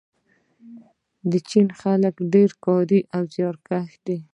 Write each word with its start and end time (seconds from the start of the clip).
د 1.31 1.33
چین 1.49 1.67
خلک 1.81 2.15
ډیر 2.33 2.49
کاري 2.65 2.99
او 3.15 3.21
زیارکښ 3.33 3.89
دي. 4.05 4.17